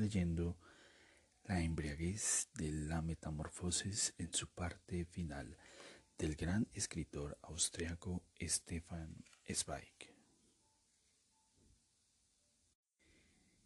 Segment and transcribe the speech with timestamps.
[0.00, 0.58] Leyendo
[1.44, 5.58] La embriaguez de la metamorfosis en su parte final
[6.16, 10.14] del gran escritor austriaco Stefan Zweig.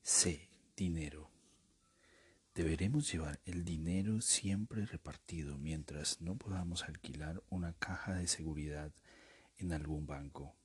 [0.02, 0.48] C.
[0.76, 1.30] Dinero.
[2.54, 8.92] Deberemos llevar el dinero siempre repartido mientras no podamos alquilar una caja de seguridad
[9.56, 10.56] en algún banco.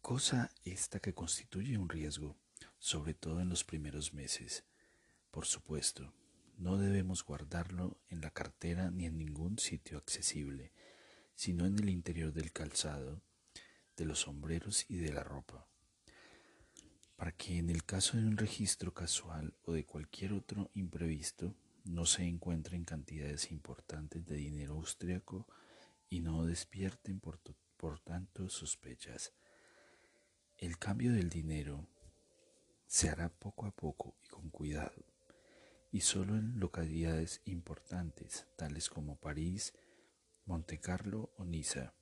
[0.00, 2.36] Cosa esta que constituye un riesgo,
[2.78, 4.64] sobre todo en los primeros meses.
[5.30, 6.12] Por supuesto,
[6.56, 10.72] no debemos guardarlo en la cartera ni en ningún sitio accesible,
[11.34, 13.22] sino en el interior del calzado,
[13.96, 15.70] de los sombreros y de la ropa
[17.20, 22.06] para que en el caso de un registro casual o de cualquier otro imprevisto no
[22.06, 25.46] se encuentren cantidades importantes de dinero austriaco
[26.08, 27.38] y no despierten por,
[27.76, 29.34] por tanto sospechas.
[30.56, 31.86] El cambio del dinero
[32.90, 35.04] se hará poco a poco y con cuidado,
[35.92, 39.74] y solo en localidades importantes, tales como París,
[40.44, 41.94] Montecarlo o Niza,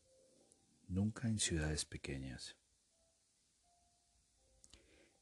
[0.89, 2.57] nunca en ciudades pequeñas.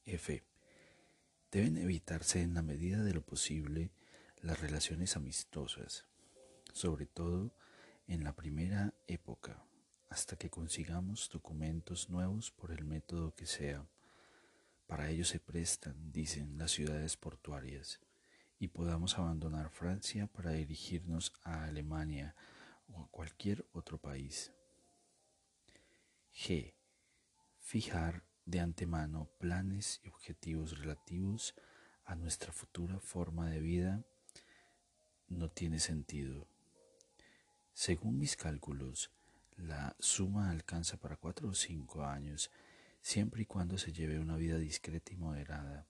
[0.04, 0.44] F.
[1.50, 3.90] Deben evitarse en la medida de lo posible
[4.42, 6.06] las relaciones amistosas,
[6.72, 7.52] sobre todo
[8.06, 9.66] en la primera época,
[10.10, 13.84] hasta que consigamos documentos nuevos por el método que sea.
[14.86, 18.00] Para ello se prestan, dicen, las ciudades portuarias,
[18.58, 22.34] y podamos abandonar Francia para dirigirnos a Alemania
[22.88, 24.52] o a cualquier otro país.
[26.34, 26.74] G.
[27.58, 31.54] Fijar de antemano planes y objetivos relativos
[32.04, 34.04] a nuestra futura forma de vida
[35.28, 36.46] no tiene sentido.
[37.74, 39.10] Según mis cálculos,
[39.56, 42.50] la suma alcanza para cuatro o cinco años,
[43.06, 45.86] siempre y cuando se lleve una vida discreta y moderada,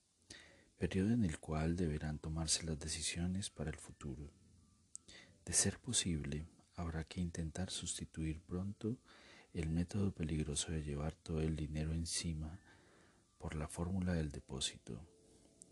[0.76, 4.30] periodo en el cual deberán tomarse las decisiones para el futuro.
[5.46, 6.44] De ser posible,
[6.74, 8.98] habrá que intentar sustituir pronto
[9.54, 12.60] el método peligroso de llevar todo el dinero encima
[13.38, 15.00] por la fórmula del depósito.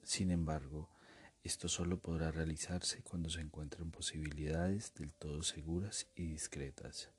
[0.03, 0.88] Sin embargo,
[1.43, 7.11] esto solo podrá realizarse cuando se encuentren posibilidades del todo seguras y discretas.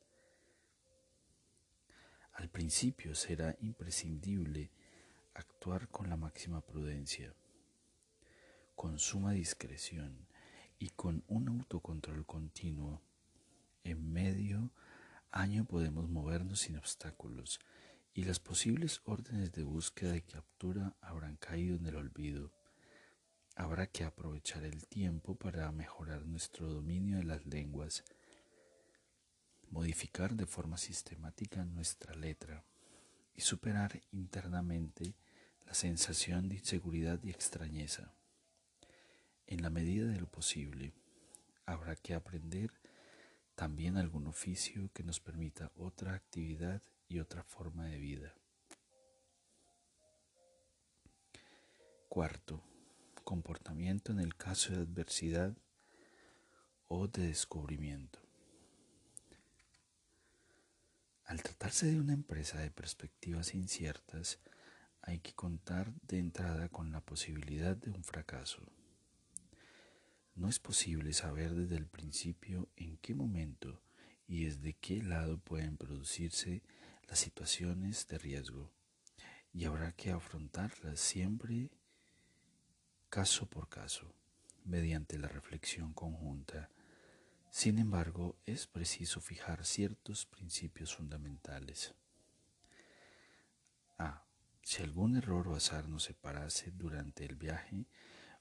[2.36, 4.70] Al principio será imprescindible
[5.34, 7.34] actuar con la máxima prudencia,
[8.76, 10.28] con suma discreción
[10.78, 13.02] y con un autocontrol continuo.
[13.86, 14.74] En medio
[15.32, 17.62] año podemos movernos sin obstáculos
[18.14, 22.52] y las posibles órdenes de búsqueda y captura habrán caído en el olvido.
[23.56, 28.04] Habrá que aprovechar el tiempo para mejorar nuestro dominio de las lenguas,
[29.70, 32.64] modificar de forma sistemática nuestra letra
[33.34, 35.16] y superar internamente
[35.66, 38.14] la sensación de inseguridad y extrañeza.
[39.48, 40.94] En la medida de lo posible,
[41.66, 42.72] habrá que aprender
[43.56, 48.36] también algún oficio que nos permita otra actividad y otra forma de vida.
[52.10, 52.64] Cuarto,
[53.24, 55.56] comportamiento en el caso de adversidad
[56.88, 58.25] o de descubrimiento.
[61.26, 64.40] Al tratarse de una empresa de perspectivas inciertas,
[65.02, 68.62] hay que contar de entrada con la posibilidad de un fracaso.
[70.36, 73.82] No es posible saber desde el principio en qué momento
[74.28, 76.62] y desde qué lado pueden producirse
[77.08, 78.72] las situaciones de riesgo
[79.52, 81.72] y habrá que afrontarlas siempre
[83.10, 84.14] caso por caso,
[84.64, 86.70] mediante la reflexión conjunta.
[87.56, 91.96] Sin embargo, es preciso fijar ciertos principios fundamentales.
[93.98, 94.26] A.
[94.62, 97.86] Si algún error o azar nos separase durante el viaje,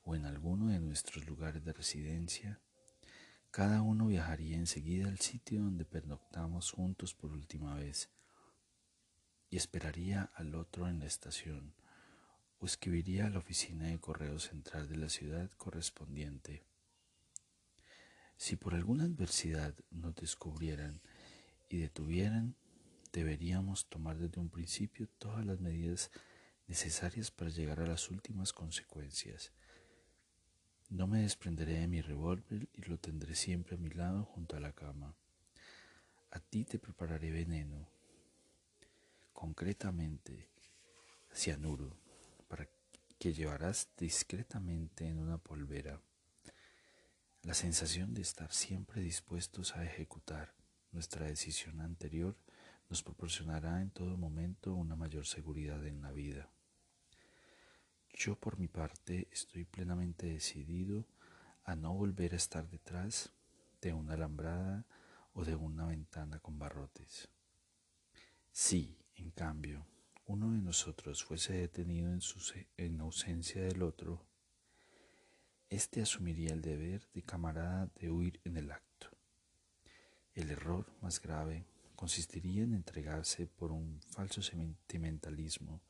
[0.03, 2.61] o en alguno de nuestros lugares de residencia,
[3.53, 8.11] cada uno viajaría enseguida al sitio donde pernoctamos juntos por última vez
[9.49, 11.73] y esperaría al otro en la estación
[12.59, 16.74] o escribiría a la oficina de correo central de la ciudad correspondiente.
[18.45, 21.01] Si por alguna adversidad nos descubrieran
[21.71, 22.55] y detuvieran,
[23.11, 26.11] deberíamos tomar desde un principio todas las medidas
[26.67, 29.51] necesarias para llegar a las últimas consecuencias.
[30.91, 34.61] No me desprenderé de mi revólver y lo tendré siempre a mi lado junto a
[34.61, 35.15] la cama.
[36.31, 37.89] A ti te prepararé veneno,
[39.33, 40.51] concretamente
[41.33, 41.97] cianuro,
[42.47, 42.69] para
[43.19, 45.99] que llevarás discretamente en una polvera.
[47.45, 50.55] La sensación de estar siempre dispuestos a ejecutar
[50.93, 52.39] nuestra decisión anterior
[52.89, 56.49] nos proporcionará en todo momento una mayor seguridad en la vida.
[58.15, 61.07] Yo por mi parte estoy plenamente decidido
[61.65, 63.31] a no volver a estar detrás
[63.83, 64.87] de una alambrada
[65.35, 67.29] o de una ventana con barrotes.
[68.53, 69.87] Si, en cambio,
[70.25, 72.41] uno de nosotros fuese detenido en, su,
[72.79, 74.25] en ausencia del otro,
[75.71, 79.09] éste asumiría el deber de camarada de huir en el acto.
[80.35, 81.65] El error más grave
[81.97, 85.81] consistiría en entregarse por un falso sentimentalismo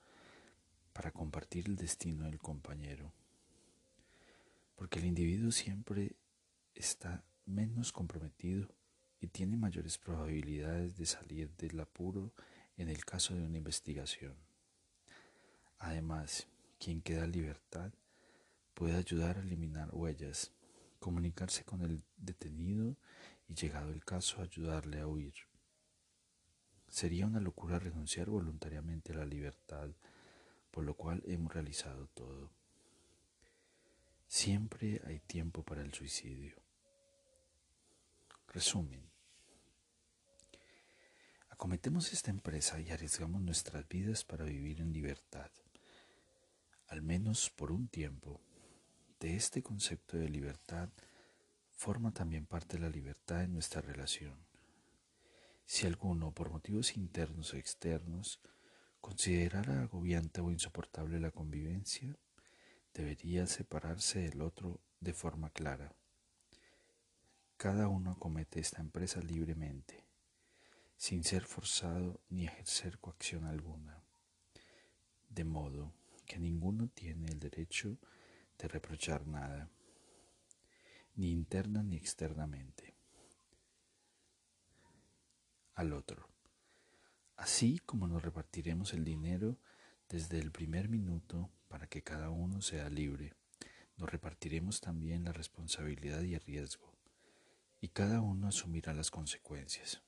[0.92, 3.12] para compartir el destino del compañero.
[4.76, 6.16] Porque el individuo siempre
[6.74, 8.68] está menos comprometido
[9.20, 12.32] y tiene mayores probabilidades de salir del apuro
[12.76, 14.34] en el caso de una investigación.
[15.78, 16.46] Además,
[16.78, 17.92] quien queda en libertad
[18.74, 20.52] puede ayudar a eliminar huellas,
[20.98, 22.96] comunicarse con el detenido
[23.48, 25.34] y llegado el caso ayudarle a huir.
[26.88, 29.90] Sería una locura renunciar voluntariamente a la libertad,
[30.70, 32.52] por lo cual hemos realizado todo.
[34.28, 36.56] Siempre hay tiempo para el suicidio.
[38.48, 39.02] Resumen.
[41.50, 45.50] Acometemos esta empresa y arriesgamos nuestras vidas para vivir en libertad,
[46.88, 48.40] al menos por un tiempo.
[49.20, 50.90] De este concepto de libertad
[51.72, 54.38] forma también parte la libertad en nuestra relación.
[55.66, 58.40] Si alguno, por motivos internos o externos,
[59.00, 62.16] considerara agobiante o insoportable la convivencia,
[62.92, 65.94] debería separarse del otro de forma clara.
[67.56, 70.04] Cada uno acomete esta empresa libremente,
[70.96, 74.02] sin ser forzado ni ejercer coacción alguna,
[75.28, 75.92] de modo
[76.26, 77.98] que ninguno tiene el derecho
[78.58, 79.70] de reprochar nada,
[81.16, 82.94] ni interna ni externamente
[85.74, 86.28] al otro.
[87.36, 89.58] Así como nos repartiremos el dinero
[90.08, 93.34] desde el primer minuto para que cada uno sea libre,
[93.96, 96.94] nos repartiremos también la responsabilidad y el riesgo,
[97.80, 100.02] y cada uno asumirá las consecuencias.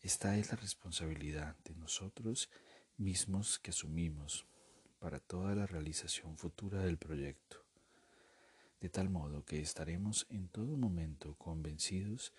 [0.00, 2.50] Esta es la responsabilidad de nosotros
[2.96, 4.46] mismos que asumimos
[5.00, 7.64] para toda la realización futura del proyecto,
[8.80, 12.32] de tal modo que estaremos en todo momento convencidos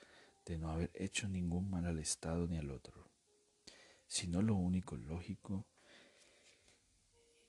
[0.46, 3.10] de no haber hecho ningún mal al Estado ni al otro,
[4.08, 5.66] sino lo único lógico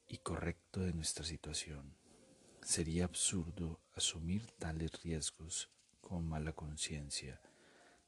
[0.09, 1.95] y correcto de nuestra situación.
[2.63, 5.69] Sería absurdo asumir tales riesgos
[6.01, 7.41] con mala conciencia.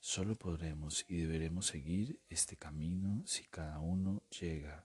[0.01, 4.85] Solo podremos y deberemos seguir este camino si cada uno llega,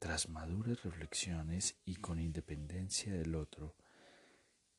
[0.00, 3.76] tras maduras reflexiones y con independencia del otro,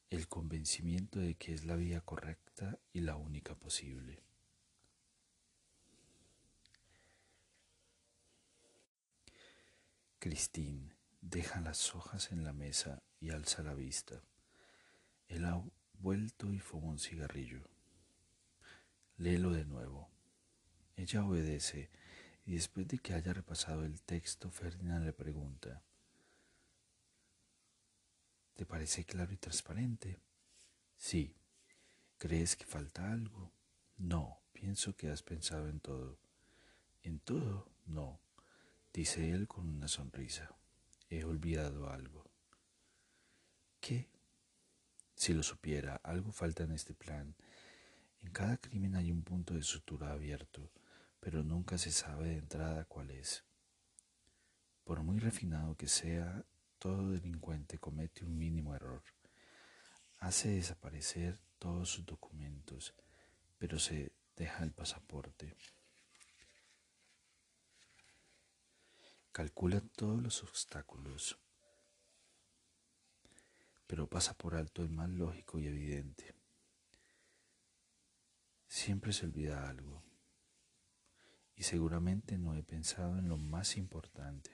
[0.09, 4.23] el convencimiento de que es la vía correcta y la única posible.
[10.17, 14.23] Christine deja las hojas en la mesa y alza la vista.
[15.27, 15.63] Él ha
[15.99, 17.69] vuelto y fuma un cigarrillo.
[19.17, 20.09] Léelo de nuevo.
[20.95, 21.91] Ella obedece
[22.45, 25.83] y después de que haya repasado el texto, Ferdinand le pregunta,
[28.61, 30.19] ¿Te parece claro y transparente?
[30.95, 31.35] Sí.
[32.19, 33.51] ¿Crees que falta algo?
[33.97, 36.19] No, pienso que has pensado en todo.
[37.01, 37.67] ¿En todo?
[37.87, 38.19] No,
[38.93, 40.55] dice él con una sonrisa.
[41.09, 42.29] He olvidado algo.
[43.79, 44.09] ¿Qué?
[45.15, 47.33] Si lo supiera, algo falta en este plan.
[48.21, 50.71] En cada crimen hay un punto de sutura abierto,
[51.21, 53.45] pero nunca se sabe de entrada cuál es.
[54.83, 56.43] Por muy refinado que sea,
[56.79, 59.03] todo delincuente comete un mínimo error.
[60.17, 62.95] Hace desaparecer todos sus documentos,
[63.59, 65.55] pero se deja el pasaporte.
[69.31, 71.39] Calcula todos los obstáculos,
[73.85, 76.33] pero pasa por alto el más lógico y evidente.
[78.67, 80.03] Siempre se olvida algo,
[81.61, 84.49] y seguramente no he pensado en lo más importante.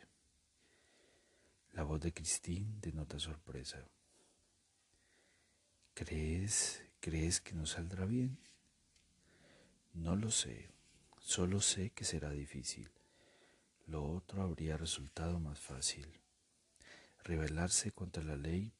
[1.71, 3.87] La voz de Christine denota sorpresa.
[5.93, 8.37] ¿Crees, crees que no saldrá bien?
[9.93, 10.69] No lo sé.
[11.21, 12.91] Solo sé que será difícil.
[13.85, 16.11] Lo otro habría resultado más fácil.
[17.23, 18.73] Rebelarse contra la ley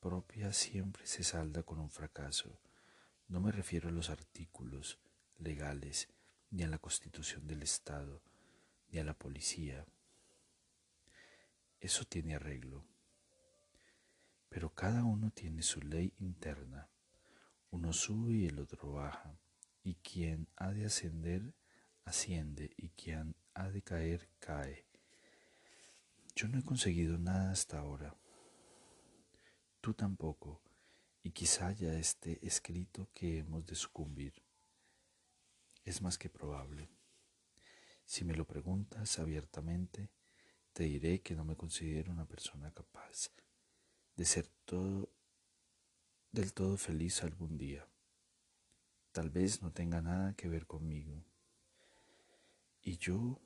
[0.00, 2.58] propia siempre se salda con un fracaso.
[3.28, 4.98] No me refiero a los artículos
[5.36, 6.08] legales,
[6.50, 8.22] ni a la constitución del Estado,
[8.90, 9.86] ni a la policía.
[11.80, 12.86] Eso tiene arreglo.
[14.48, 16.88] Pero cada uno tiene su ley interna.
[17.70, 19.38] Uno sube y el otro baja,
[19.84, 21.54] y quien ha de ascender,
[22.04, 24.86] asciende, y quien ha de caer, cae.
[26.34, 28.16] Yo no he conseguido nada hasta ahora.
[29.80, 30.62] Tú tampoco,
[31.22, 34.47] y quizá ya esté escrito que hemos de sucumbir.
[35.88, 36.90] Es más que probable.
[38.04, 40.10] Si me lo preguntas abiertamente,
[40.74, 43.30] te diré que no me considero una persona capaz
[44.14, 44.50] de ser
[46.30, 47.88] del todo feliz algún día.
[49.12, 51.24] Tal vez no tenga nada que ver conmigo.
[52.82, 53.40] Y yo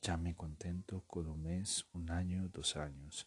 [0.00, 3.26] ya me contento con un mes, un año, dos años.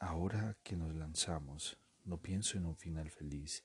[0.00, 3.64] Ahora que nos lanzamos, no pienso en un final feliz,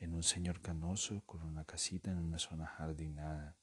[0.00, 3.54] en un señor canoso con una casita en una zona jardinada,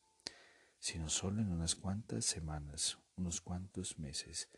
[0.80, 4.50] sino solo en unas cuantas semanas, unos cuantos meses,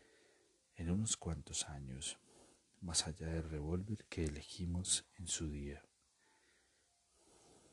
[0.76, 2.18] en unos cuantos años
[2.80, 5.82] más allá del revólver que elegimos en su día.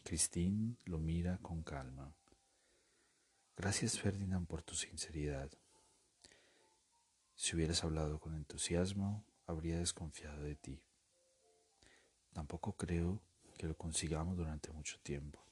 [0.03, 2.13] Christine lo mira con calma.
[3.55, 5.49] Gracias Ferdinand por tu sinceridad.
[7.35, 10.81] Si hubieras hablado con entusiasmo, habría desconfiado de ti.
[12.33, 13.21] Tampoco creo
[13.57, 15.43] que lo consigamos durante mucho tiempo.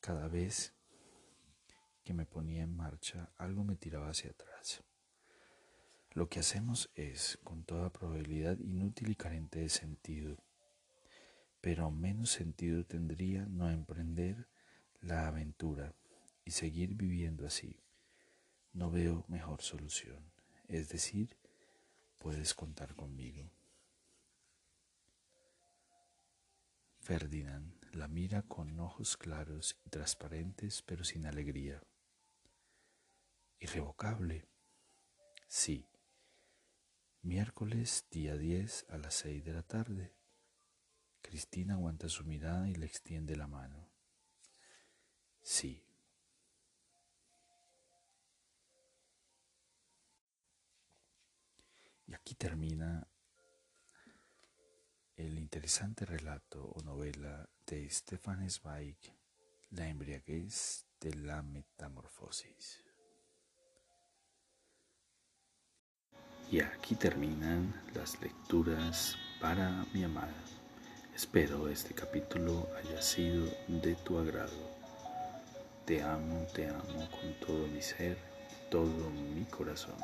[0.00, 0.74] Cada vez
[2.04, 4.82] que me ponía en marcha, algo me tiraba hacia atrás.
[6.12, 10.36] Lo que hacemos es, con toda probabilidad, inútil y carente de sentido,
[11.60, 14.46] pero menos sentido tendría no emprender
[15.00, 15.94] la aventura
[16.44, 17.80] y seguir viviendo así.
[18.74, 20.30] No veo mejor solución,
[20.68, 21.36] es decir,
[22.18, 23.50] puedes contar conmigo.
[27.04, 31.82] Ferdinand la mira con ojos claros y transparentes, pero sin alegría.
[33.60, 34.48] Irrevocable.
[35.46, 35.86] Sí,
[37.20, 40.14] Miércoles, día 10 a las 6 de la tarde.
[41.20, 43.90] Cristina aguanta su mirada y le extiende la mano.
[45.42, 45.86] Sí.
[52.06, 53.06] Y aquí termina
[55.16, 58.96] el interesante relato o novela de Stefan Zweig,
[59.70, 62.82] La embriaguez de la metamorfosis.
[66.50, 70.34] Y aquí terminan las lecturas para mi amada.
[71.14, 74.74] Espero este capítulo haya sido de tu agrado.
[75.86, 78.18] Te amo, te amo con todo mi ser,
[78.70, 79.98] todo mi corazón.